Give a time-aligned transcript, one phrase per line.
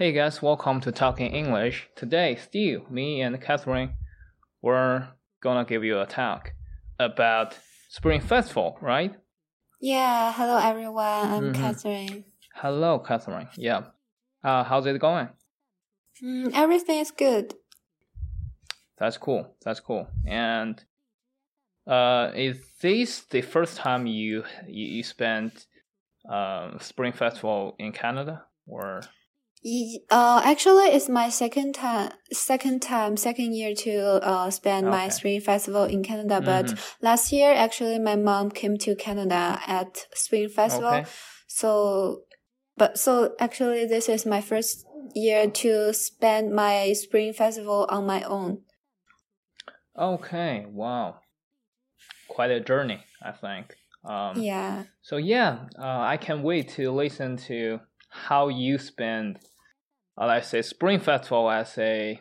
[0.00, 1.90] Hey guys, welcome to Talking English.
[1.94, 3.96] Today, Steve, me, and Catherine,
[4.62, 5.06] we're
[5.42, 6.54] gonna give you a talk
[6.98, 7.58] about
[7.90, 9.14] Spring Festival, right?
[9.78, 11.04] Yeah, hello everyone.
[11.34, 11.54] I'm Mhm.
[11.54, 12.24] Catherine.
[12.54, 13.50] Hello, Catherine.
[13.58, 13.90] Yeah.
[14.42, 15.28] Uh, how's it going?
[16.22, 17.52] Mm, everything is good.
[18.96, 19.54] That's cool.
[19.60, 20.08] That's cool.
[20.26, 20.82] And
[21.86, 25.66] uh, is this the first time you you, you spent
[26.26, 29.02] um, Spring Festival in Canada, or
[30.10, 35.40] Uh, actually, it's my second time, second time, second year to uh spend my Spring
[35.40, 36.40] Festival in Canada.
[36.40, 36.78] But Mhm.
[37.02, 40.94] last year, actually, my mom came to Canada at Spring Festival.
[41.00, 41.04] Okay.
[41.46, 42.22] So,
[42.76, 48.22] but so actually, this is my first year to spend my Spring Festival on my
[48.22, 48.64] own.
[49.94, 51.20] Okay, wow.
[52.28, 53.76] Quite a journey, I think.
[54.08, 54.84] Um, Yeah.
[55.02, 59.38] So yeah, uh, I can't wait to listen to how you spend,
[60.16, 62.20] let's say, Spring Festival as a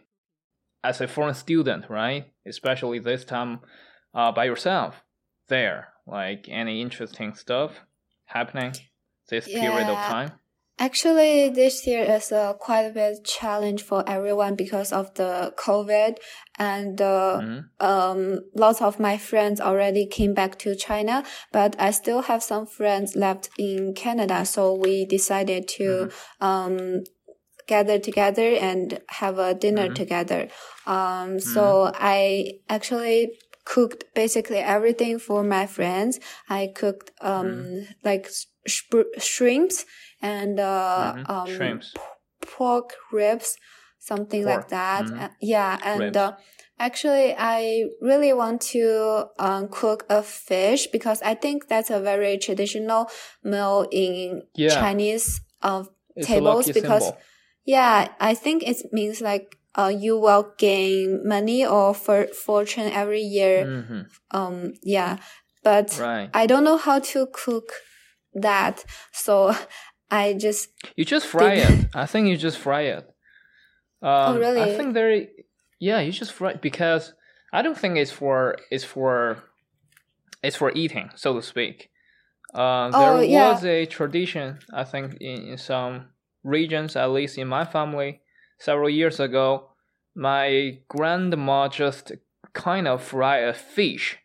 [0.83, 2.31] as a foreign student, right?
[2.45, 3.59] Especially this time
[4.13, 5.03] uh, by yourself
[5.47, 5.89] there.
[6.07, 7.81] Like any interesting stuff
[8.25, 8.73] happening
[9.29, 10.31] this period of time.
[10.81, 16.15] Actually, this year is a quite a bit challenge for everyone because of the COVID,
[16.57, 17.63] and uh, Mhm.
[17.81, 22.65] um, lots of my friends already came back to China, but I still have some
[22.65, 24.45] friends left in Canada.
[24.45, 26.09] So we decided to
[26.39, 27.03] um,
[27.73, 29.95] gather together and have a dinner Mhm.
[30.01, 30.41] together.
[30.95, 31.61] Um, so
[31.93, 32.23] I
[32.75, 33.19] actually
[33.73, 36.19] cooked basically everything for my friends.
[36.49, 38.25] I cooked um, like
[38.65, 38.89] sh-
[39.31, 39.77] shrimps
[40.21, 41.29] and uh, Mhm.
[41.35, 41.87] um, Shrimps.
[42.41, 43.49] pork ribs,
[43.99, 44.69] something like Pork.
[44.77, 45.05] that.
[45.05, 45.21] Mhm.
[45.23, 46.31] Uh, yeah, and uh,
[46.87, 48.83] actually, I really want to
[49.47, 53.01] um, cook a fish because I think that's a very traditional
[53.43, 54.79] meal in Yeah.
[54.81, 55.27] Chinese
[55.61, 55.83] uh,
[56.23, 57.17] tables because symbol.
[57.75, 59.45] Yeah, I think it means like
[59.77, 63.55] uh, you will gain money or for fortune every year.
[63.65, 64.01] hmm
[64.39, 65.17] Um, yeah,
[65.63, 66.29] but Right.
[66.41, 67.69] I don't know how to cook
[68.33, 68.75] that,
[69.11, 69.33] so
[70.21, 71.75] I just You just fry Did- it.
[72.03, 73.05] I think you just fry it.
[74.01, 74.77] Um, I really?
[74.77, 75.27] think there.
[75.79, 77.13] Yeah, you just fry because
[77.53, 79.15] I don't think it's for it's for
[80.41, 81.89] it's for eating, so to speak.
[82.53, 83.51] Uh, there Oh, yeah.
[83.51, 86.09] was a tradition, I think, in, in some
[86.43, 88.21] regions, at least in my family,
[88.59, 89.69] several years ago.
[90.15, 92.11] My grandma just
[92.53, 94.17] kind of fry a fish,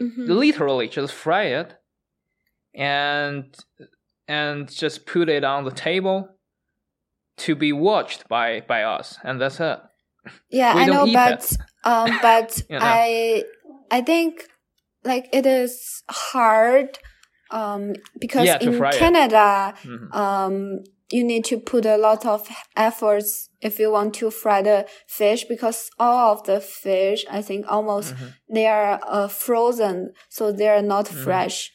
[0.00, 0.26] mhm.
[0.28, 1.74] literally just fry it,
[2.74, 3.56] and
[4.28, 6.28] and just put it on the table
[7.36, 9.78] to be watched by by us, and that's it.
[10.50, 12.84] Yeah, We I know, but um, but You know.
[12.84, 13.44] I
[13.90, 14.48] I think
[15.04, 16.98] like it is hard
[17.50, 18.78] um because Yeah, in.
[18.78, 20.14] Canada Mhm.
[20.14, 24.86] um you need to put a lot of efforts if you want to fry the
[25.06, 28.32] fish because all of the fish I think almost Mhm.
[28.52, 31.24] they are uh, frozen so they are not Mhm.
[31.24, 31.72] fresh.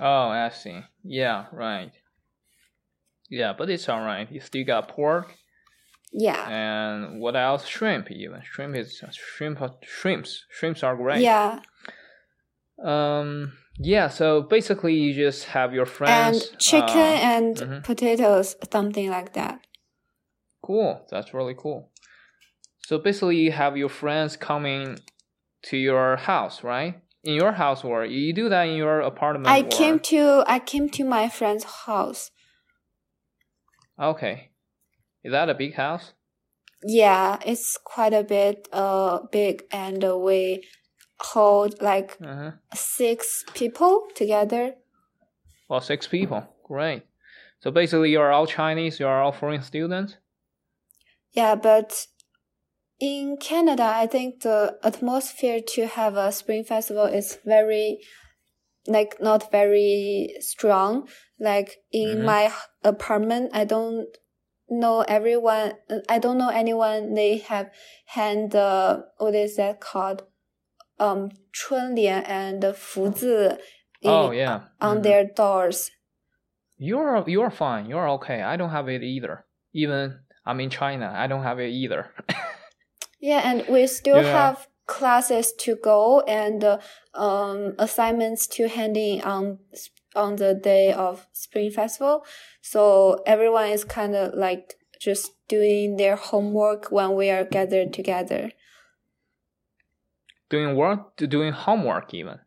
[0.00, 0.80] Oh, I see.
[1.04, 1.92] Yeah, right.
[3.30, 4.30] Yeah, but it's all right.
[4.30, 5.34] You still got pork
[6.12, 6.48] Yeah.
[6.48, 7.66] and what else?
[7.66, 9.58] Shrimp, even shrimp is shrimp.
[9.82, 11.22] Shrimps, shrimps are great.
[11.22, 11.60] Yeah.
[12.82, 13.56] Um.
[13.78, 14.08] Yeah.
[14.08, 16.48] So basically, you just have your friends.
[16.48, 17.84] And chicken uh, and mhm.
[17.84, 19.60] potatoes, something like that.
[20.62, 21.06] Cool.
[21.10, 21.90] That's really cool.
[22.86, 24.98] So basically, you have your friends coming
[25.64, 27.00] to your house, right?
[27.24, 29.48] In your house, or you do that in your apartment.
[29.48, 32.30] I or- came to I came to my friend's house.
[34.00, 34.50] Okay.
[35.24, 36.12] Is that a big house?
[36.84, 40.62] Yeah, it's quite a bit uh big and we
[41.20, 42.52] hold like Uh-huh.
[42.74, 44.74] six people together.
[45.68, 46.42] Well, six people.
[46.64, 47.02] Great.
[47.60, 49.00] So basically, you're all Chinese.
[49.00, 50.16] You're all foreign students.
[51.32, 52.06] Yeah, but
[53.00, 57.98] in Canada, I think the atmosphere to have a spring festival is very
[58.86, 61.08] like not very strong.
[61.40, 62.24] Like in Mhm.
[62.24, 62.52] my
[62.84, 64.06] apartment, I don't
[64.68, 65.72] know everyone.
[66.08, 67.14] I don't know anyone.
[67.14, 67.70] They have
[68.06, 70.22] hand uh, what is that called?
[70.98, 73.58] um, 春联 and Fuzi
[74.04, 74.60] oh, yeah.
[74.80, 75.02] on mm -hmm.
[75.02, 75.90] their doors.
[76.78, 77.88] You're you're fine.
[77.88, 78.42] You're okay.
[78.42, 79.44] I don't have it either.
[79.72, 81.12] Even I'm in China.
[81.24, 82.12] I don't have it either.
[83.20, 84.32] yeah, and we still yeah.
[84.32, 86.78] have classes to go and uh,
[87.14, 89.58] um, assignments to hand in on
[90.14, 92.24] on the day of Spring Festival.
[92.62, 98.50] So everyone is kind of like just doing their homework when we are gathered together
[100.48, 102.38] doing work, doing homework even.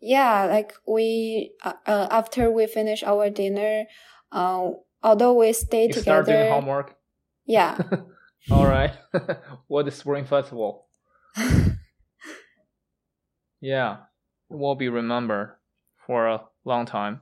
[0.00, 3.84] Yeah, like we uh, uh, after we finish our dinner,
[4.32, 4.70] uh,
[5.02, 6.96] although we stay You start doing together, homework.
[7.46, 7.76] yeah,
[8.50, 8.92] All right.
[9.68, 10.86] what is Spring Festival?
[13.60, 13.98] Yeah,
[14.48, 15.56] will be remembered
[16.06, 17.20] for a long time.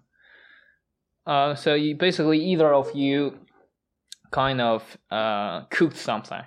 [1.26, 3.38] Uh, so you basically either of you
[4.30, 6.42] kind of uh cooked something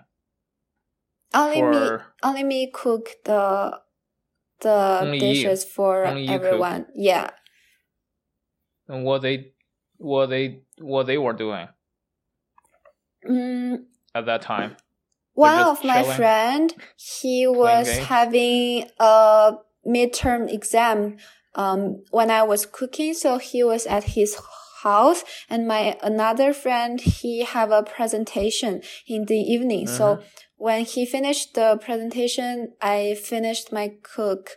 [1.33, 1.89] only me,
[2.24, 3.80] only me cook the
[4.62, 5.33] the Only you.
[5.33, 6.86] dishes for everyone.
[6.95, 7.31] Yeah.
[8.88, 9.54] and what they
[9.98, 11.68] what they what they were doing
[13.28, 13.83] Mm,
[14.16, 14.75] at that time.
[15.33, 18.07] one of my friend, he was games?
[18.07, 19.54] having a
[19.88, 21.18] midterm exam
[21.56, 24.36] um, when I was cooking, so he was at his
[24.82, 29.87] house, and my another friend he have a presentation in the evening.
[29.87, 30.23] So Mhm.
[30.56, 34.56] when he finished the presentation, I finished my cook.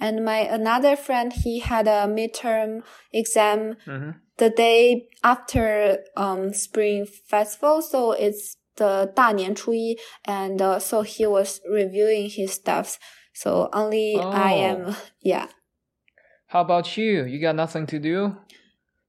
[0.00, 2.82] And my another friend, he had a midterm
[3.12, 11.02] exam hmm the day after um spring festival so it's the 大年初一 and uh, so
[11.02, 12.98] he was reviewing his stuffs
[13.34, 14.62] so only i Oh.
[14.62, 15.48] am yeah
[16.50, 17.24] How about you?
[17.26, 18.36] You got nothing to do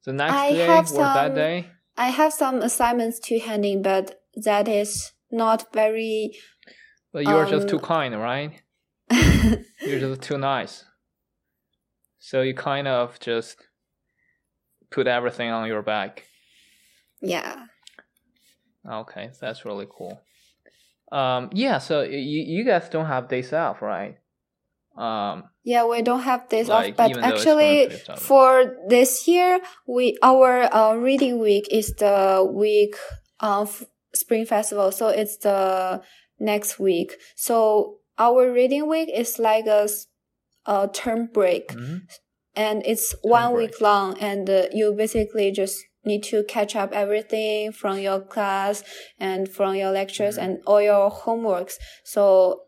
[0.04, 1.66] The next I day have or that some- day?
[1.96, 6.32] i have some assignments to handing but that is not very
[7.12, 8.60] But you're just too um, kind, right?
[9.86, 10.84] You're just too nice.
[12.18, 13.56] So you kind of just
[14.90, 16.24] put everything on your back.
[17.22, 17.66] yeah
[18.88, 20.20] Okay, that's really cool.
[21.12, 21.78] Um, yeah.
[21.78, 24.18] So you you guys don't have days off, right?
[24.96, 28.12] Um, yeah we don't have this Like, off but even though it's actually going to
[28.12, 32.94] be for this year we our uh, reading week is the week
[33.41, 36.00] of spring festival so it's the
[36.38, 39.88] next week so our reading week is like a
[40.93, 42.02] term break mhm.
[42.55, 43.70] and it's one break.
[43.70, 48.85] week long and uh, you basically just need to catch up everything from your class
[49.19, 50.43] and from your lectures Mhm.
[50.43, 51.75] and all your homeworks
[52.05, 52.62] so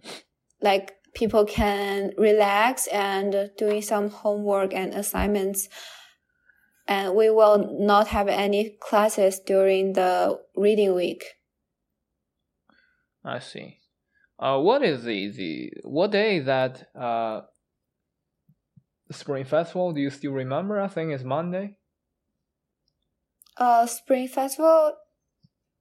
[0.60, 5.68] like people can relax and doing some homework and assignments
[6.88, 11.24] and we will not have any classes during the reading week
[13.24, 13.80] I see.
[14.38, 17.42] Uh, what is the the what day is that uh
[19.10, 19.92] spring festival?
[19.92, 20.80] Do you still remember?
[20.80, 21.76] I think it's Monday.
[23.58, 24.96] uh spring festival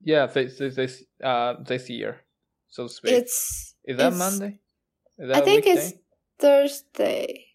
[0.01, 2.21] Yeah, this this, this uh this year,
[2.67, 3.13] so to speak.
[3.13, 4.59] it's is that Monday?
[5.19, 5.87] I think weekday?
[5.87, 5.93] it's
[6.39, 7.45] thursday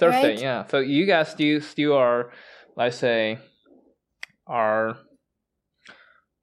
[0.00, 0.40] Thursday, right?
[0.40, 0.66] yeah.
[0.66, 2.32] So you guys still still are,
[2.74, 3.38] let's say,
[4.46, 4.96] are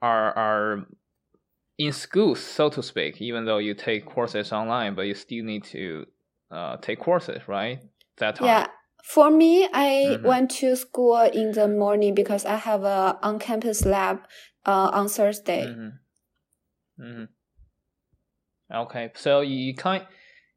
[0.02, 0.86] are are
[1.80, 3.20] in school, so to speak.
[3.22, 6.06] Even though you take courses online, but you still need to
[6.52, 7.80] uh, take courses, right?
[8.18, 8.46] That time.
[8.46, 8.68] Yeah.
[9.04, 10.24] For me, I Mhm.
[10.24, 14.20] went to school in the morning because I have a on-campus lab
[14.66, 15.66] uh, on Thursday.
[15.66, 17.04] Mm-hmm.
[17.04, 17.24] Mm-hmm.
[18.76, 20.06] Okay, so you, you kind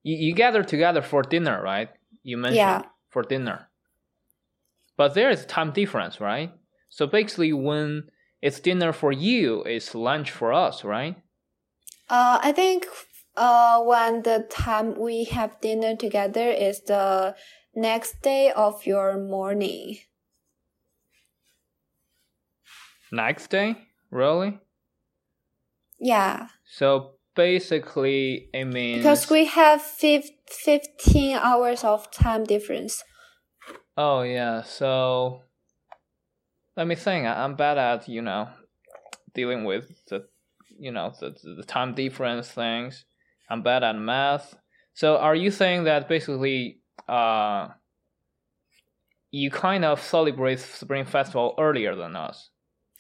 [0.03, 1.91] you, you gather together for dinner, right?
[2.23, 2.89] You mentioned Yeah.
[3.11, 3.69] for dinner,
[4.97, 6.53] but there is time difference, right?
[6.89, 8.11] So basically, when
[8.43, 11.17] it's dinner for you, it's lunch for us, right?
[12.11, 12.87] Uh, I think
[13.37, 17.37] uh, when the time we have dinner together is the
[17.75, 19.99] next day of your morning.
[23.13, 24.59] Next day, really?
[26.01, 33.03] Yeah, So basically, it means because we have fif- 15 hours of time difference.
[33.97, 35.41] Oh yeah, so
[36.77, 37.27] let me think.
[37.27, 38.49] I'm bad at you know
[39.35, 40.27] dealing with the
[40.79, 43.07] you know the the time difference things.
[43.49, 44.55] I'm bad at math.
[44.93, 47.69] So are you saying that basically uh
[49.31, 52.51] you kind of celebrate Spring Festival earlier than us?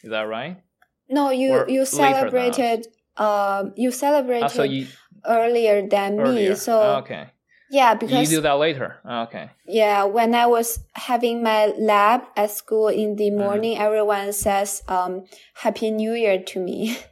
[0.02, 0.62] Is that right?
[1.11, 2.56] No, you Or you later than us.
[2.56, 2.87] celebrated.
[3.20, 4.86] Um, you celebrated Ah, so you
[5.26, 6.50] earlier than earlier.
[6.50, 6.56] me.
[6.56, 7.28] So okay,
[7.68, 8.96] yeah, because you do that later.
[9.28, 9.50] Okay.
[9.68, 13.38] Yeah, when I was having my lab at school in the Mm-hmm.
[13.38, 15.24] morning, everyone says um
[15.54, 16.96] Happy New Year to me.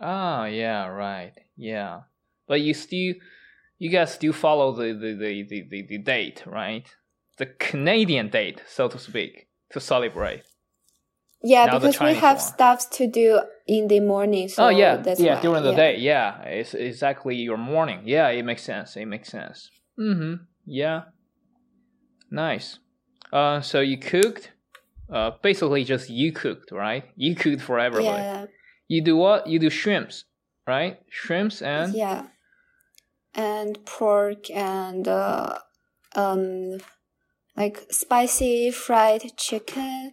[0.00, 1.32] Ah, yeah, right.
[1.56, 2.00] Yeah.
[2.46, 3.14] But you still
[3.78, 6.86] you guys still follow the the, the, the, the, the date, right?
[7.38, 10.42] The Canadian date, so to speak, to celebrate.
[11.46, 12.46] Yeah, Now because we have one.
[12.46, 14.48] stuff to do in the morning.
[14.48, 15.76] So oh yeah, that's yeah, why, during the yeah.
[15.76, 15.98] day.
[15.98, 18.00] Yeah, it's exactly your morning.
[18.06, 18.96] Yeah, it makes sense.
[18.96, 19.70] It makes sense.
[20.00, 20.44] Mm-hmm.
[20.64, 21.02] Yeah.
[22.30, 22.78] Nice.
[23.30, 24.52] Uh so you cooked
[25.12, 27.04] uh basically just you cooked, right?
[27.14, 28.16] You cooked for everybody.
[28.16, 28.46] Yeah,
[28.88, 29.46] You do what?
[29.46, 30.24] You do shrimps,
[30.66, 30.98] right?
[31.10, 32.28] Shrimps and yeah,
[33.34, 35.58] and pork and uh,
[36.16, 36.78] um
[37.54, 40.12] like spicy fried chicken.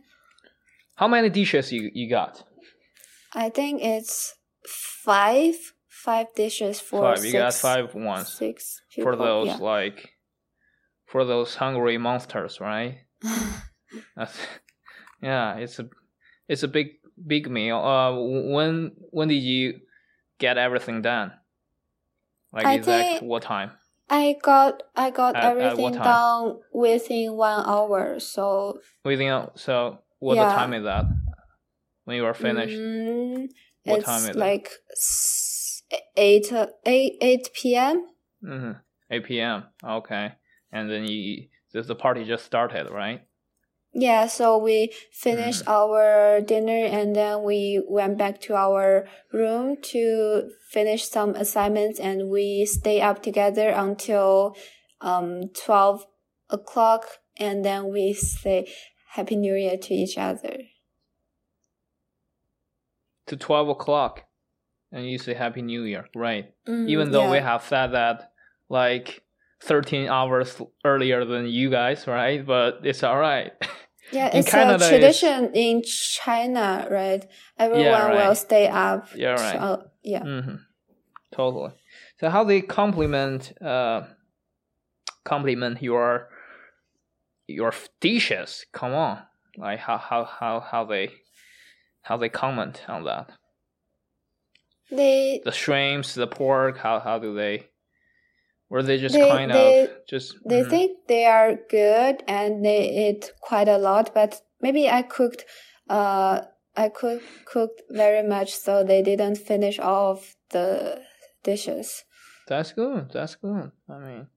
[1.01, 2.43] How many dishes you you got?
[3.33, 4.35] I think it's
[5.03, 5.55] five
[5.89, 7.17] five dishes for five.
[7.17, 9.55] six, You got five ones six for those yeah.
[9.57, 10.11] like
[11.07, 12.99] for those hungry monsters, right?
[15.23, 15.89] Yeah, it's a
[16.47, 17.77] it's a big big meal.
[17.77, 18.13] Uh,
[18.53, 19.79] when when did you
[20.37, 21.31] get everything done?
[22.53, 23.71] Like I exact what time?
[24.07, 26.03] I got I got At- at everything time?
[26.03, 28.19] done within one hour.
[28.19, 30.47] So Within so what Yeah.
[30.47, 31.05] the time is that?
[32.05, 32.79] When you are finished?
[32.79, 33.47] mm,
[33.83, 34.35] What it's time is it?
[34.37, 35.83] like s-
[36.15, 38.07] eight uh, eight eight p.m.
[38.43, 38.71] Mm-hmm.
[39.11, 39.63] 8 p.m.
[39.83, 40.31] Okay,
[40.71, 43.19] and then you the, the party just started, right?
[43.93, 45.71] Yeah, so we finished Mm.
[45.77, 52.29] our dinner and then we went back to our room to finish some assignments and
[52.29, 54.55] we stay up together until
[55.01, 56.05] um 12
[56.49, 57.03] o'clock
[57.37, 58.65] and then we say
[59.15, 60.57] Happy New Year to each other.
[63.27, 64.23] To 12 o'clock,
[64.91, 66.53] and you say Happy New Year, right?
[66.67, 68.31] Mm, Even though we have said that
[68.67, 69.21] like
[69.63, 72.45] 13 hours earlier than you guys, right?
[72.45, 73.51] But it's all right.
[74.11, 77.25] Yeah, in it's Canada, a it's- tradition in China, right?
[77.57, 78.35] Everyone will right.
[78.35, 79.07] stay up.
[79.15, 79.55] Yeah, right.
[79.55, 80.23] uh, yeah.
[80.23, 80.55] Mm-hmm.
[81.31, 81.71] Totally.
[82.19, 84.01] So how they compliment uh
[85.23, 86.27] compliment your
[87.51, 88.65] your dishes?
[88.73, 89.19] Come on,
[89.57, 91.09] like how how how how they
[92.01, 93.29] how they comment on that?
[94.89, 96.77] They The shrimps, the pork.
[96.77, 97.69] How how do they?
[98.69, 100.69] Were they just They- kind they- of just They mhm.
[100.69, 105.45] think they are good and they eat quite a lot, but maybe I cooked,
[105.89, 106.41] uh,
[106.75, 111.01] I cook, cooked very much, so they didn't finish all of the
[111.43, 112.05] dishes.
[112.47, 113.11] That's good.
[113.11, 113.71] That's good.
[113.89, 114.27] I mean,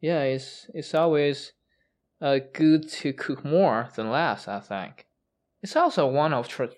[0.00, 1.52] yeah, it's it's always
[2.26, 4.48] uh, good to cook more than less.
[4.48, 5.06] I think
[5.62, 6.70] it's also one of tra-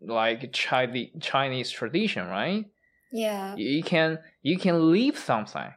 [0.00, 2.66] like Chinese Chinese tradition, right?
[3.12, 3.54] Yeah.
[3.56, 5.72] You can you can leave something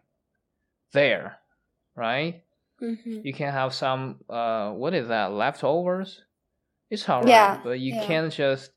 [0.93, 1.39] there,
[1.95, 2.43] right?
[2.79, 6.23] hmm You can have some uh, what is that leftovers?
[6.89, 8.05] It's alright, Yeah, but you yeah.
[8.07, 8.71] can't just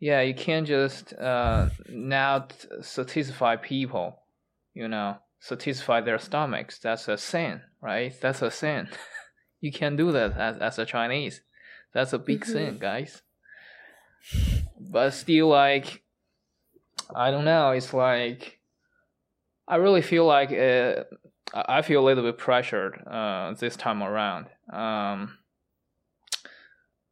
[0.00, 4.22] yeah, you can't just uh not satisfy people,
[4.74, 6.78] you know, satisfy their stomachs.
[6.80, 8.14] That's a sin, right?
[8.20, 8.88] That's a sin.
[9.62, 11.40] you can't do that as as a Chinese.
[11.94, 12.52] That's a big Mhm.
[12.52, 13.22] sin, guys.
[14.78, 16.02] But still, like,
[17.14, 17.70] I don't know.
[17.70, 18.60] It's like
[19.66, 21.04] I really feel like uh,
[21.54, 24.46] I I feel a little bit pressured uh, this time around.
[24.72, 25.38] Um,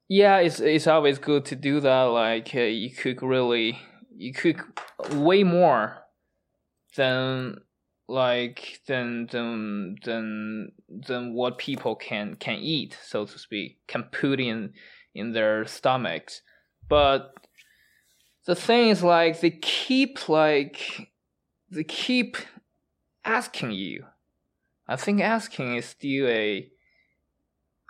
[0.09, 2.03] yeah, it's it's always good to do that.
[2.03, 3.79] Like uh, you cook really,
[4.17, 4.81] you cook
[5.13, 5.99] way more
[6.97, 7.61] than
[8.09, 14.41] like than than than than what people can can eat, so to speak, can put
[14.41, 14.73] in
[15.15, 16.43] in their stomachs.
[16.89, 17.35] But
[18.47, 21.11] the thing is, like they keep like
[21.71, 22.37] they keep
[23.25, 24.05] asking you.
[24.89, 26.69] I think asking is still a.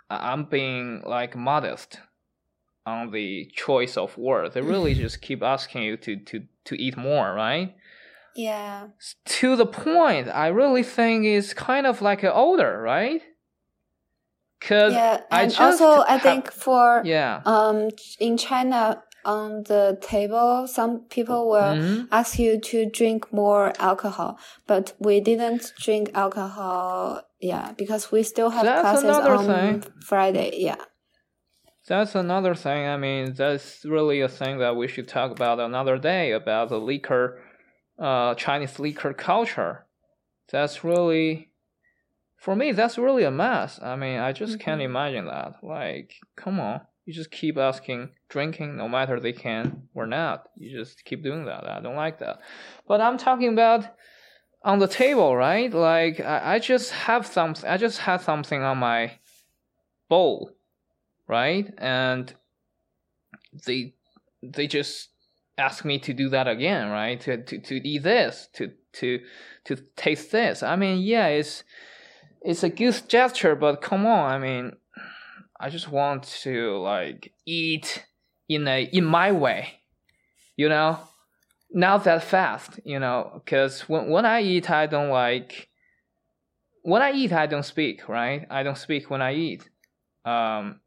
[0.09, 1.99] I'm being like modest
[2.85, 4.53] on the choice of word.
[4.53, 7.75] They really just keep asking you to to to eat more, right?
[8.35, 8.87] Yeah.
[9.25, 13.21] To the point, I really think it's kind of like an odor, right?
[14.61, 15.21] Cause Yeah.
[15.31, 21.01] I And just also, I think for, yeah, um, in China, on the table, some
[21.09, 22.07] people will Mhm.
[22.11, 27.21] ask you to drink more alcohol, but we didn't drink alcohol.
[27.39, 29.83] Yeah, because we still have That's classes on thing.
[30.05, 30.51] Friday.
[30.57, 30.75] Yeah.
[31.87, 32.87] That's another thing.
[32.87, 36.79] I mean, that's really a thing that we should talk about another day about the
[36.79, 37.40] liquor,
[38.01, 39.85] uh, Chinese liquor culture.
[40.51, 41.51] That's really,
[42.35, 43.79] for me, that's really a mess.
[43.81, 44.85] I mean, I just can't Mhm.
[44.85, 45.63] imagine that.
[45.63, 50.49] Like, come on, you just keep asking, drinking, no matter they can or not.
[50.57, 51.65] You just keep doing that.
[51.65, 52.41] I don't like that.
[52.87, 53.85] But I'm talking about
[54.63, 55.71] on the table, right?
[55.73, 57.69] Like, I, I just have something.
[57.69, 59.19] I just had something on my
[60.09, 60.51] bowl
[61.31, 61.73] right?
[61.77, 62.33] And
[63.65, 63.93] they
[64.43, 65.10] they just
[65.57, 67.19] ask me to do that again, right?
[67.21, 69.19] To to, to eat this, to to
[69.65, 70.63] to taste this.
[70.63, 71.63] I mean, yeah, it's
[72.41, 74.71] it's a good gesture, but come on, I mean,
[75.59, 78.05] I just want to like eat
[78.49, 79.81] in a in my way,
[80.55, 80.99] you know,
[81.71, 85.67] not that fast, you know, because when when I eat, I don't like.
[86.83, 88.47] When I eat, I don't speak, right?
[88.49, 89.69] I don't speak when I eat.
[90.25, 90.79] Um,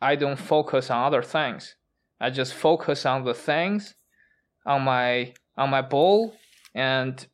[0.00, 1.74] I don't focus on other things.
[2.20, 3.96] I just focus on the things
[4.64, 6.34] on my on my bowl
[6.74, 7.26] and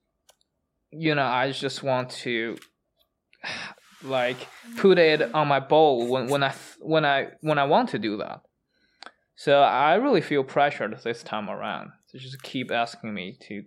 [0.91, 2.57] you know, I just want to
[4.03, 4.37] like
[4.77, 8.17] put it on my bowl when, when I when I when I want to do
[8.19, 8.41] that.
[9.37, 11.91] So I really feel pressured this time around.
[12.07, 13.63] So just keep asking me to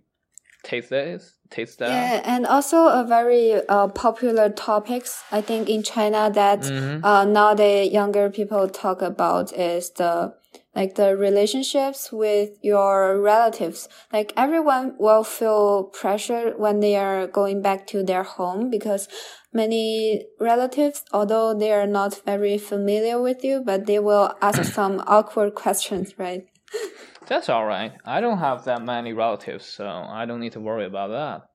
[0.63, 1.89] taste this, taste that.
[1.89, 7.03] Yeah, and also a very uh, popular topics I think in China that Mhm.
[7.03, 10.33] uh, now the younger people talk about is the
[10.75, 13.89] like the relationships with your relatives.
[14.11, 19.07] Like everyone will feel pressure when they are going back to their home because
[19.53, 25.03] many relatives, although they are not very familiar with you, but they will ask some
[25.07, 26.45] awkward questions, right?
[27.27, 27.93] That's all right.
[28.05, 31.47] I don't have that many relatives, so I don't need to worry about that.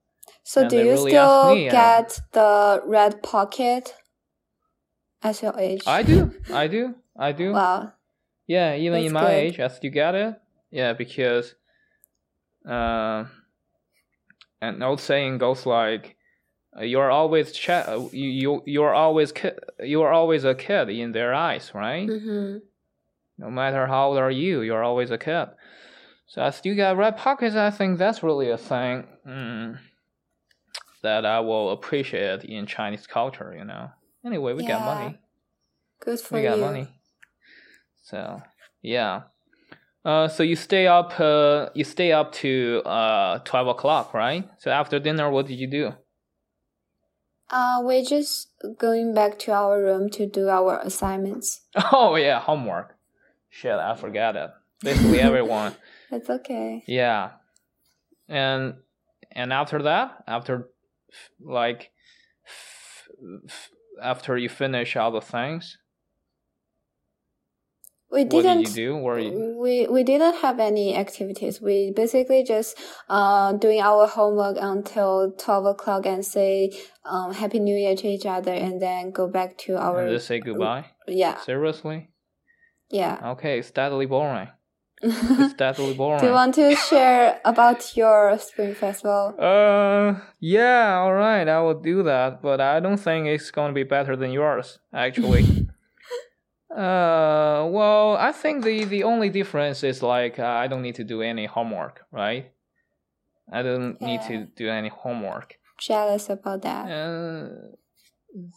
[0.43, 3.95] So And do you really still me, uh, get the red pocket
[5.23, 5.83] at your age?
[5.87, 7.53] I do, I do, I do.
[7.53, 7.93] Wow.
[8.47, 9.33] Yeah, even in my good.
[9.33, 10.41] age, I still get it.
[10.71, 11.55] Yeah, because,
[12.69, 13.25] uh,
[14.61, 16.17] an old saying goes like,
[16.79, 21.13] uh, "You're always ch- uh, you you you're always ki- you're always a kid in
[21.13, 22.09] their eyes, right?
[22.09, 22.59] Mm-hmm.
[23.39, 25.49] No matter how old are you, you're always a kid."
[26.27, 27.55] So I still got red pockets.
[27.55, 29.79] I think that's really a thing mm,
[31.03, 33.55] that I will appreciate in Chinese culture.
[33.57, 33.91] You know.
[34.25, 35.19] Anyway, we got money
[36.01, 36.49] Good for we you.
[36.49, 36.89] got money.
[38.07, 38.41] So
[38.83, 39.23] yeah.
[40.05, 41.19] Uh, so you stay up.
[41.19, 44.49] Uh, you stay up to uh twelve o'clock, right?
[44.59, 45.93] So after dinner, what did you do?
[47.51, 51.63] Uh, we're just going back to our room to do our assignments.
[51.93, 52.97] Oh yeah, homework.
[53.49, 54.51] Shit, I forgot it.
[54.83, 55.75] Basically everyone.
[56.13, 56.85] It's okay.
[56.87, 57.31] Yeah.
[58.29, 58.75] And
[59.33, 60.69] and after that, after
[61.41, 61.91] like
[62.47, 63.09] f-
[63.49, 63.71] f-
[64.01, 65.77] after you finish all the things,
[68.11, 68.59] We didn't.
[68.59, 68.97] did you do?
[68.99, 69.57] Were you?
[69.61, 71.61] We we didn't have any activities.
[71.61, 76.71] We basically just uh doing our homework until twelve o'clock and say
[77.05, 80.27] um Happy New Year to each other, and then go back to our And just
[80.29, 80.87] say goodbye.
[81.09, 82.11] yeah Seriously?
[82.91, 83.19] yeah.
[83.33, 84.49] Okay, it's deadly boring.
[85.03, 86.25] Do It's deadly boring.
[86.25, 89.35] you want to share about your spring festival?
[89.39, 93.75] Uh, yeah, all right, I will do that, but I don't think it's going to
[93.75, 95.66] be better than yours, actually.
[96.77, 101.05] Uh, well, I think the the only difference is like uh, I don't need to
[101.05, 102.53] do any homework, right?
[103.53, 105.59] I don't need to do any homework.
[105.79, 106.85] Jealous about that.
[106.91, 107.49] Uh,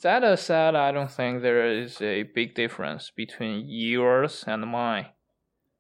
[0.04, 5.08] that aside, I don't think there is a big difference between yours and mine.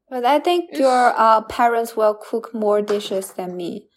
[0.10, 3.88] But I think It's- your uh, parents will cook more dishes than me.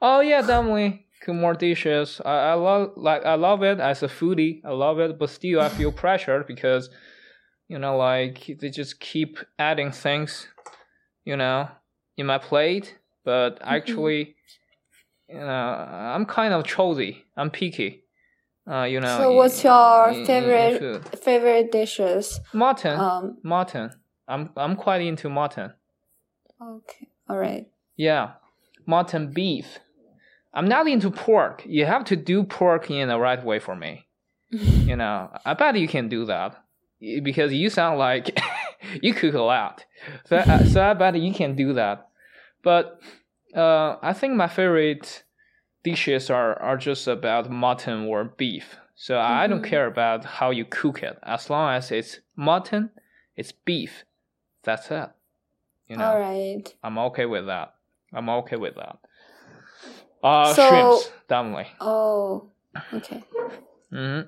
[0.00, 1.06] Oh yeah, definitely.
[1.22, 2.20] Cook more dishes.
[2.24, 4.60] I, I love like I love it as a foodie.
[4.64, 6.90] I love it, but still I feel pressured because,
[7.68, 10.48] you know, like they just keep adding things,
[11.24, 11.68] you know,
[12.16, 12.96] in my plate.
[13.24, 14.34] But actually,
[15.28, 17.24] you know, I'm kind of choosy.
[17.36, 18.04] I'm picky.
[18.70, 19.18] Uh, you know.
[19.18, 22.40] so, what's your in- in- in favorite favorite dishes?
[22.52, 22.98] Mutton.
[22.98, 23.38] Um.
[23.42, 23.90] mutton.
[24.26, 25.72] I'm I'm quite into mutton.
[26.60, 27.08] Okay.
[27.28, 27.66] All right.
[27.96, 28.32] Yeah,
[28.86, 29.78] mutton beef.
[30.54, 31.62] I'm not into pork.
[31.66, 34.06] You have to do pork in the right way for me.
[34.50, 36.56] You know, I bet you can do that
[37.00, 38.38] because you sound like
[39.02, 39.84] you cook a lot.
[40.26, 42.08] So, I- so I bet you can do that.
[42.62, 43.00] But
[43.54, 45.22] uh, I think my favorite
[45.84, 48.76] dishes are, are just about mutton or beef.
[48.94, 49.68] So I don't Mhm.
[49.70, 51.18] care about how you cook it.
[51.22, 52.90] As long as it's mutton,
[53.36, 54.04] it's beef.
[54.64, 55.08] That's it.
[55.86, 56.04] You know.
[56.04, 56.64] All right.
[56.82, 57.74] I'm okay with that.
[58.12, 58.98] I'm okay with that.
[60.22, 61.68] Uh, So- shrimps, definitely.
[61.80, 62.50] Oh.
[62.92, 63.22] Okay.
[63.90, 64.20] hmm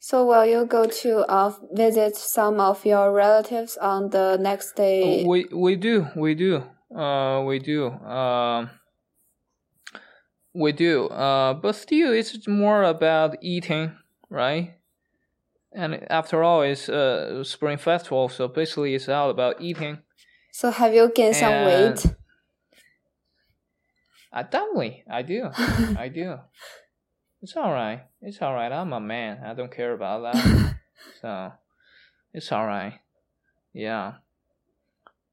[0.00, 5.24] So will you go to uh visit some of your relatives on the next day?
[5.24, 6.64] We we do we do
[6.96, 8.70] uh we do um
[10.54, 13.96] we do uh but still it's more about eating
[14.30, 14.74] right
[15.72, 19.98] and after all it's a spring festival so basically it's all about eating
[20.52, 22.06] So have you gained some weight?
[24.32, 25.50] I definitely I do
[25.96, 26.38] I do
[27.40, 28.02] it's all right.
[28.20, 28.72] It's all right.
[28.72, 29.42] I'm a man.
[29.44, 30.74] I don't care about that.
[31.20, 31.52] So
[32.32, 32.98] it's all right.
[33.72, 34.14] Yeah.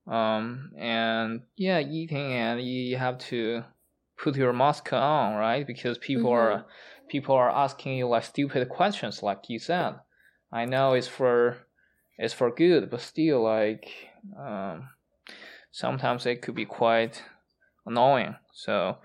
[0.07, 3.63] Um and yeah eating and you, you have to
[4.17, 5.65] put your mask on right?
[5.65, 6.65] Because people are
[7.07, 9.95] people are asking you like stupid questions like you said.
[10.51, 11.57] I know it's for
[12.17, 13.89] it's for good but still like
[14.39, 14.89] um
[15.71, 17.23] sometimes it could be quite
[17.85, 18.35] annoying.
[18.53, 18.97] So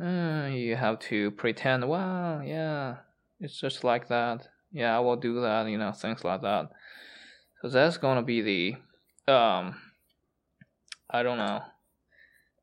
[0.00, 2.96] uh, you have to pretend well yeah
[3.38, 6.68] it's just like that yeah i will do that you know things like that
[7.62, 9.74] so that's gonna be the um
[11.08, 11.62] i don't know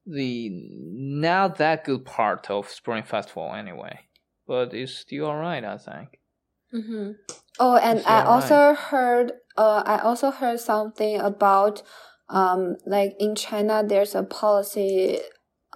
[0.05, 3.99] the not that good part of spring festival anyway
[4.47, 6.19] but it's still alright i think
[6.73, 7.11] Mm-hmm.
[7.59, 9.33] Oh, and I also heard.
[9.55, 11.81] Uh, I also heard something about
[12.29, 15.19] um, like in China, there's a policy,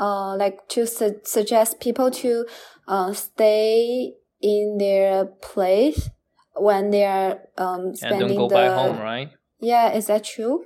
[0.01, 2.45] uh, like to su- suggest people to,
[2.87, 6.09] uh, stay in their place
[6.55, 8.55] when they are um spending and don't go the.
[8.55, 9.29] back home, right?
[9.59, 10.65] Yeah, is that true?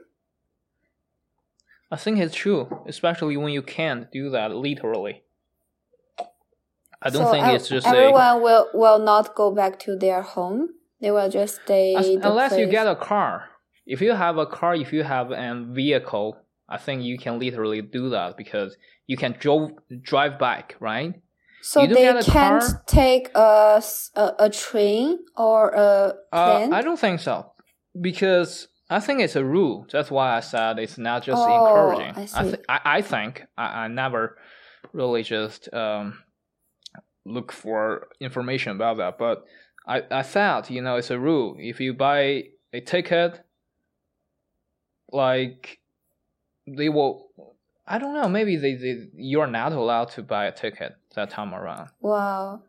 [1.92, 5.24] I think it's true, especially when you can't do that literally.
[7.02, 10.22] I don't so think it's just a everyone will will not go back to their
[10.22, 10.70] home.
[11.02, 11.94] They will just stay.
[11.96, 13.50] As- unless you get a car.
[13.86, 17.82] If you have a car, if you have a vehicle, I think you can literally
[17.82, 18.76] do that because
[19.08, 21.14] you can drove, drive back, right?
[21.62, 22.84] So they can't car?
[22.86, 23.82] take a,
[24.16, 26.74] a, a train or a Uh, plane.
[26.74, 27.52] I don't think so
[28.00, 29.88] because I think it's a rule.
[29.92, 32.14] That's why I said it's not just Oh, encouraging.
[32.16, 32.52] I see.
[32.52, 34.38] th- I, I think I, I never
[34.94, 36.20] really just um,
[37.26, 39.46] look for information about that, but
[39.88, 41.56] I, I thought you know it's a rule.
[41.60, 43.42] If you buy a ticket,
[45.12, 45.80] like
[46.68, 47.28] they will.
[47.88, 48.28] I don't know.
[48.28, 52.62] Maybe they, they you're not allowed to buy a ticket that time around wow.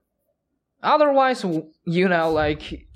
[0.82, 1.44] otherwise
[1.84, 2.86] you know like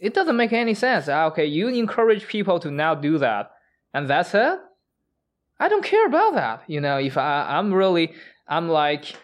[0.00, 3.50] it doesn't make any sense Ah, okay you encourage people to now do that
[3.92, 4.58] and that's it
[5.60, 8.14] i don't care about that you know if I, i'm really
[8.48, 9.14] i'm like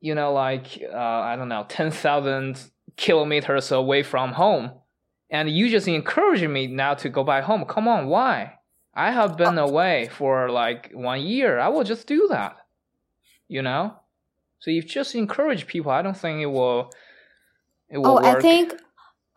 [0.00, 2.58] you know like uh, i don't know 10000
[2.96, 4.72] kilometers away from home
[5.30, 8.54] and you just encouraging me now to go back home come on why
[8.96, 12.56] i have been away for like one year i will just do that
[13.48, 13.94] you know
[14.60, 16.90] so you just encourage people i don't think it will
[17.90, 18.38] it will Oh, work.
[18.38, 18.74] I think,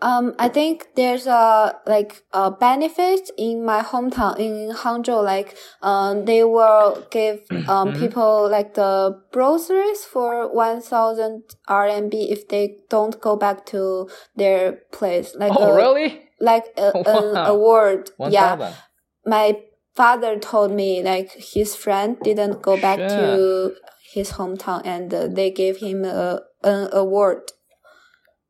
[0.01, 5.23] um, I think there's a like a benefit in my hometown in Hangzhou.
[5.23, 7.99] Like, um, they will give um Mhm.
[7.99, 14.81] people like the groceries for one thousand RMB if they don't go back to their
[14.91, 15.35] place.
[15.35, 18.11] Like, oh a, really like a, an award.
[18.17, 18.75] one yeah, thousand
[19.25, 19.61] my
[19.95, 23.75] father told me like his friend didn't go back to
[24.13, 27.51] his hometown and uh, they gave him a an award.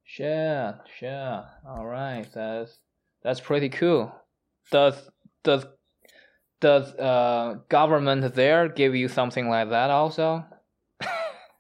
[0.06, 2.80] sure sure all right that's
[3.24, 4.12] that's pretty cool.
[4.72, 5.10] Does
[5.44, 5.66] does
[6.62, 10.46] does uh government there give you something like that also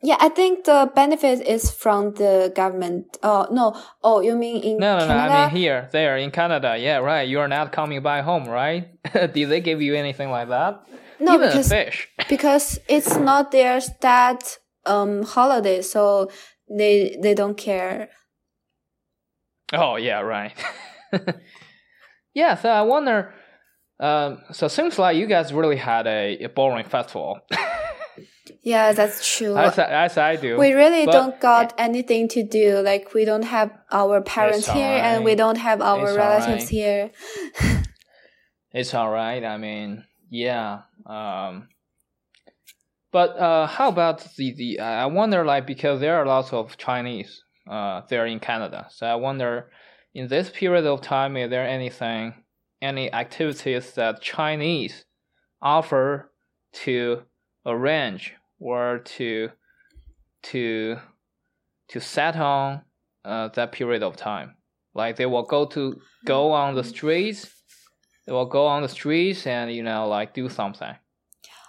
[0.01, 3.17] Yeah, I think the benefit is from the government.
[3.21, 3.75] Oh no!
[4.01, 7.27] Oh, you mean in no no no i mean here there in canada yeah right
[7.27, 8.87] you're not coming back home right
[9.33, 10.87] did they give you anything like that
[11.19, 16.29] no, even because fish because it's not their stat um holiday, so
[16.69, 18.09] they they don't care.
[19.73, 20.53] Oh yeah, right.
[22.33, 23.33] yeah, so I wonder.
[23.99, 27.41] Um, so it seems like you guys really had a, a boring festival,
[28.61, 29.57] Yeah, that's true.
[29.57, 30.57] as, I- as I do.
[30.57, 32.79] we really but- don't got anything to do.
[32.81, 36.69] Like we don't have our parents here, and we don't have our It's relatives alright.
[36.69, 37.11] here.
[38.71, 39.43] It's all right.
[39.43, 40.81] I mean, yeah.
[41.05, 41.69] Um,
[43.11, 44.79] but uh, how about the the?
[44.79, 49.15] I wonder, like, because there are lots of Chinese uh there in Canada, so I
[49.15, 49.71] wonder,
[50.13, 52.33] in this period of time, is there anything,
[52.81, 55.05] any activities that Chinese
[55.61, 56.31] offer
[56.83, 57.23] to
[57.65, 59.49] arrange or to
[60.43, 60.97] to
[61.89, 62.81] to set on
[63.25, 64.55] uh, that period of time?
[64.93, 67.59] Like they will go to go on the streets
[68.29, 70.93] they will go on the streets and you know like do something.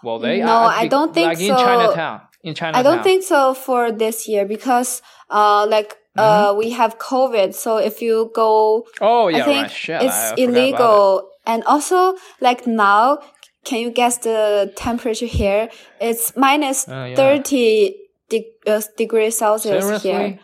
[0.03, 1.57] Well, they No, I don't think like in so.
[1.57, 2.20] Chinatown.
[2.42, 5.00] In I don't think so for this year because
[5.31, 7.55] uh like uh we have COVID.
[7.55, 9.70] So if you go Oh yeah, I think right.
[9.70, 10.42] Shit, I it's about it.
[10.42, 11.31] illegal.
[11.46, 13.20] And also, like now,
[13.64, 15.68] can you guess the temperature here?
[16.01, 17.16] It's minus Oh, yeah.
[17.16, 17.96] 30
[18.29, 20.11] de- uh, degrees Celsius Seriously?
[20.11, 20.38] here.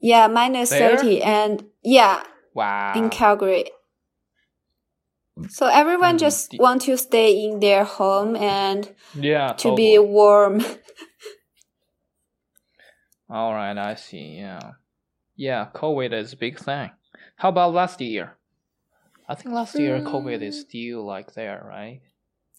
[0.00, 0.96] Yeah, minus There?
[0.96, 1.22] 30.
[1.22, 2.22] And yeah,
[2.54, 2.92] Wow.
[2.96, 3.64] in Calgary.
[5.48, 9.52] So everyone Mm, just want to stay in their home and yeah.
[9.54, 10.60] to be warm.
[13.30, 14.36] All right, I see.
[14.38, 14.72] Yeah,
[15.36, 15.68] yeah.
[15.74, 16.90] COVID is a big thing.
[17.36, 18.36] How about last year?
[19.28, 20.68] I think last year COVID is Mm.
[20.68, 22.00] still like there, right?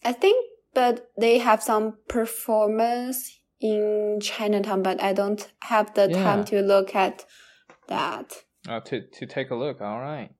[0.04, 0.36] I think,
[0.74, 6.22] but they have some performance in Chinatown, but I don't have the Yeah.
[6.22, 7.24] time to look at
[7.88, 8.44] that.
[8.68, 9.80] Uh, to to take a look.
[9.80, 10.30] All right.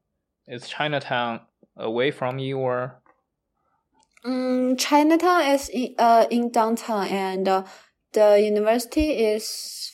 [0.46, 1.40] Is Chinatown
[1.76, 3.02] away from you or?
[4.24, 7.64] Mm, Chinatown is in, uh, in downtown, and uh,
[8.12, 9.92] the university is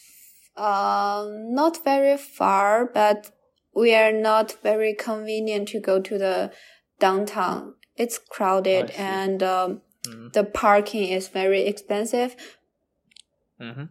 [0.57, 3.31] uh, not very far, but
[3.75, 6.53] we are not very convenient to go to the
[6.99, 7.75] downtown.
[7.99, 10.33] It's crowded, and um, Mhm.
[10.33, 12.37] the parking is very expensive.
[13.61, 13.85] Mm-hmm.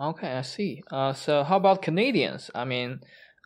[0.00, 0.82] Okay, I see.
[0.90, 2.50] Uh, so how about Canadians?
[2.54, 3.00] I mean,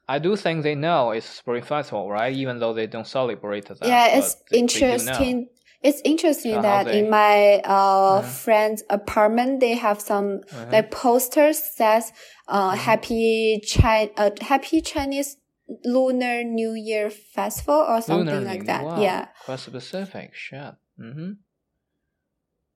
[0.09, 2.33] I do think they know it's Spring Festival, right?
[2.35, 3.79] Even though they don't celebrate that.
[3.83, 5.49] yeah, it's they- they interesting.
[5.83, 8.25] It's interesting So that they- in my uh Mhm.
[8.45, 10.67] friend's apartment they have some Uh-huh.
[10.71, 12.13] like posters says
[12.47, 12.77] uh Mhm.
[12.89, 15.39] happy Chi uh, happy Chinese
[15.85, 18.85] Lunar New Year festival or something Lunar like that.
[18.85, 19.29] Wow, Yeah.
[19.45, 20.35] Quite specific.
[20.35, 20.75] Shit.
[21.01, 21.33] Mm-hmm.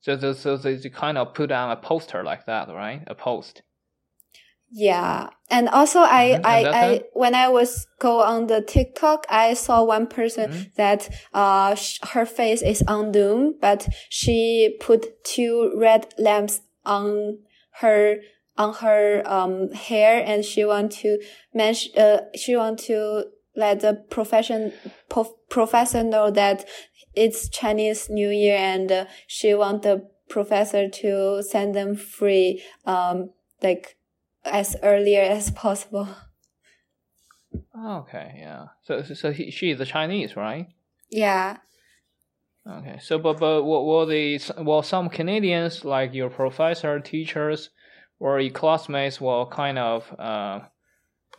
[0.01, 3.03] So, so, so they kind of put on a poster like that, right?
[3.07, 3.63] A post.
[4.71, 5.31] Yeah.
[5.51, 7.11] And also I, Mhm, I, I, it?
[7.13, 10.75] when I was go on the TikTok, I saw one person Mhm.
[10.75, 17.39] that, uh, sh- her face is undoomed, but she put two red lamps on
[17.81, 18.17] her,
[18.59, 21.19] on her, um, hair and she want to
[21.55, 24.73] mention, uh, she want to let the profession,
[25.09, 26.67] po- professor know that
[27.15, 33.31] it's Chinese New Year and uh, she want the professor to send them free, um,
[33.63, 33.97] like,
[34.45, 36.09] as earlier as possible.
[37.79, 38.67] Okay, yeah.
[38.83, 40.67] So, so, so he, she is a Chinese, right?
[41.11, 41.59] Yeah.
[42.69, 42.99] Okay.
[43.01, 47.71] So, but but what will the well some Canadians like your professor, teachers,
[48.19, 50.61] or your classmates will kind of uh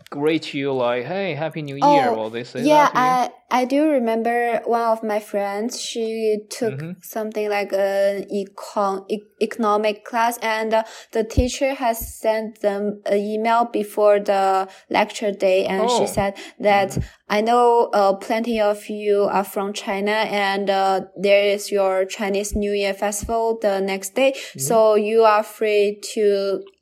[0.09, 3.03] greet you like, "Hey, Happy New Year." Oh, Will they say yeah, that to you?
[3.03, 5.79] I I do remember one of my friends.
[5.79, 6.95] She took Mhm.
[7.01, 10.83] something like an econ e- economic class, and uh,
[11.13, 15.97] the teacher has sent them an email before the lecture day, and Oh.
[15.97, 16.97] she said that
[17.29, 22.51] I know uh, plenty of you are from China, and uh, there is your Chinese
[22.55, 24.59] New Year festival the next day, Mm-hmm.
[24.59, 26.25] so you are free to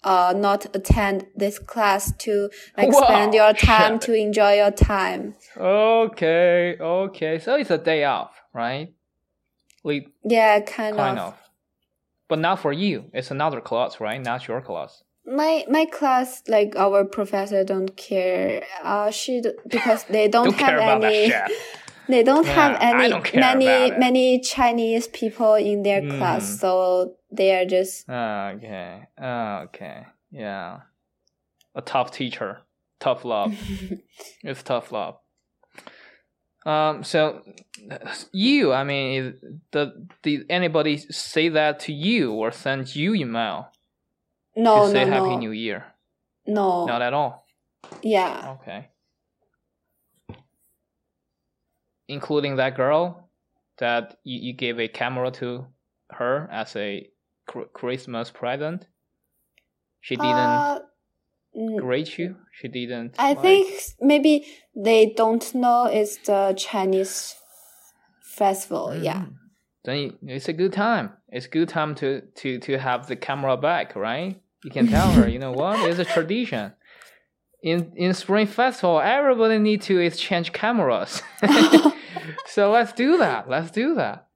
[0.03, 2.47] uh not attend this class to
[2.77, 5.33] like spend your time to enjoy your time.
[5.57, 7.39] Okay, okay.
[7.39, 8.93] So it's a day off, right?
[9.83, 11.33] We Yeah, kind, kind of.
[11.33, 11.39] of.
[12.27, 13.05] But not for you.
[13.13, 14.21] It's another class, right?
[14.21, 15.03] Not your class.
[15.25, 18.63] My my class, like our professor, don't care.
[18.83, 21.31] Uh, she because they don't, Don't have any.
[22.07, 26.19] They don't have Yeah, I any don't many many Chinese people in their Mm.
[26.19, 29.07] class, so they are just Okay.
[29.19, 30.05] Okay.
[30.31, 30.81] Yeah.
[31.73, 32.59] A tough teacher.
[32.99, 33.53] Tough love.
[34.43, 35.17] it's tough love.
[36.65, 37.03] Um.
[37.03, 37.43] So,
[38.31, 38.73] you.
[38.73, 43.69] I mean, the did anybody say that to you or send you email
[44.55, 45.85] no to say no Happy no New Year?
[46.47, 47.45] no Not at all.
[48.01, 48.89] yeah Okay.
[52.07, 53.29] Including that girl
[53.79, 55.67] that you, you gave a camera to
[56.11, 57.09] her as a
[57.73, 58.85] Christmas present.
[60.01, 60.79] She didn't Uh,
[61.77, 62.35] grade you.
[62.51, 63.15] She didn't.
[63.17, 67.35] I like- think maybe they don't know it's the Chinese
[68.21, 68.95] festival.
[68.95, 69.21] Yeah.
[69.25, 69.33] Mm.
[69.83, 71.11] Then it's a good time.
[71.29, 74.41] It's a good time to to to have the camera back, right?
[74.63, 75.79] You can tell her, you know what?
[75.89, 76.73] It's a tradition.
[77.61, 81.21] In in Spring Festival, everybody need to exchange cameras.
[82.47, 83.49] so let's do that.
[83.49, 84.27] Let's do that.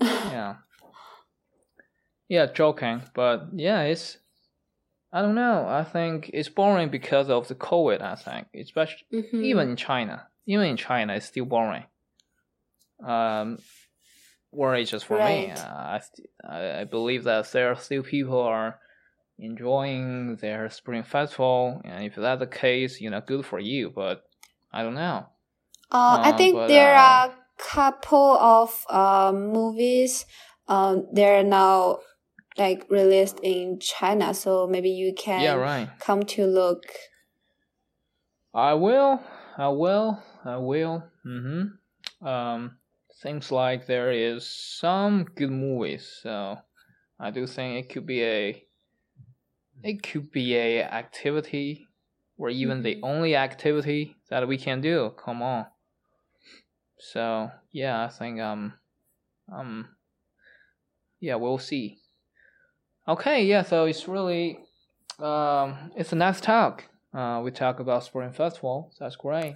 [0.34, 0.54] Yeah.
[2.28, 4.18] Yeah, joking, but yeah, it's.
[5.16, 5.66] I don't know.
[5.68, 8.02] I think it's boring because of the COVID.
[8.02, 9.44] I think, especially Mhm.
[9.44, 11.84] even in China, even in China, it's still boring.
[13.02, 13.58] Um,
[14.50, 15.50] or it's just for me.
[15.50, 15.58] Right.
[15.58, 18.80] Uh, I, st- I believe that there are still people are
[19.38, 23.90] enjoying their spring festival, and if that's the case, you know, good for you.
[23.90, 24.24] But
[24.72, 25.26] I don't know.
[25.92, 30.26] Uh, I Uh, think but, there uh, are couple of um, movies.
[30.66, 32.00] Um, they're now
[32.56, 35.90] like released in China, so maybe you can yeah, right.
[35.98, 36.84] come to look.
[38.54, 39.20] I will.
[39.58, 40.22] I will.
[40.44, 41.02] I will.
[41.26, 42.26] Mm-hmm.
[42.26, 42.78] Um,
[43.10, 46.58] seems like there is some good movies, so
[47.18, 48.64] I do think it could be a.
[49.82, 51.86] It could be a activity,
[52.38, 53.00] or even the Mhm.
[53.02, 55.10] only activity that we can do.
[55.16, 55.66] Come on.
[56.98, 58.74] So yeah, I think um,
[59.52, 59.96] um,
[61.20, 61.98] yeah, we'll see.
[63.06, 63.62] Okay, yeah.
[63.62, 64.58] So it's really,
[65.18, 66.84] um, it's a nice talk.
[67.12, 68.92] Uh, we talk about Spring Festival.
[68.98, 69.54] That's great.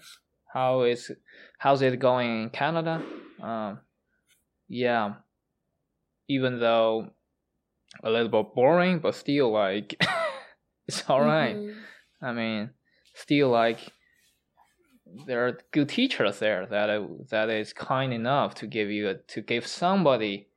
[0.52, 1.10] How is
[1.58, 3.02] how's it going in Canada?
[3.42, 3.80] Um,
[4.68, 5.14] yeah.
[6.28, 7.10] Even though
[8.02, 9.98] a little bit boring, but still like
[10.88, 11.56] it's all right.
[11.56, 11.74] Mhm.
[12.22, 12.70] I mean,
[13.14, 13.80] still like
[15.26, 16.88] there are good teachers there that
[17.30, 20.47] that is kind enough to give you a, to give somebody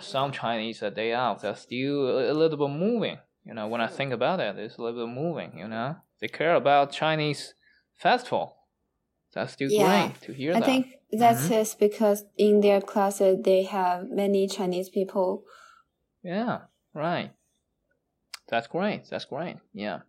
[0.00, 1.42] some Chinese a day off.
[1.42, 3.18] That's still a, little bit moving.
[3.44, 5.58] You know, when I think about it, it's a little bit moving.
[5.58, 7.54] You know, they care about Chinese
[7.94, 8.56] festival.
[9.32, 10.08] That's still Yeah.
[10.08, 10.66] great to hear I that.
[10.66, 11.48] think that's Mhm.
[11.48, 15.44] just because in their classes they have many Chinese people.
[16.22, 16.62] Yeah,
[16.94, 17.32] right.
[18.48, 19.06] That's great.
[19.10, 19.56] That's great.
[19.72, 20.00] Yeah.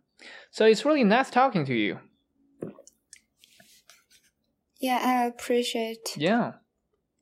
[0.50, 2.00] So it's really nice talking to you.
[4.78, 6.16] Yeah, I appreciate.
[6.16, 6.54] Yeah.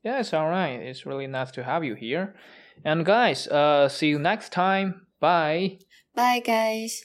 [0.05, 0.75] Yeah, it's all right.
[0.75, 2.35] It's really nice to have you here.
[2.85, 5.07] And guys, uh, see you next time.
[5.19, 5.79] Bye.
[6.15, 7.05] Bye, guys.